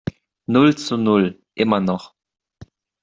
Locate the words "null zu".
0.47-0.97